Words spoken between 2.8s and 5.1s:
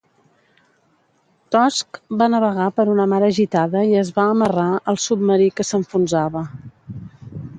una mar agitada i es va amarrar al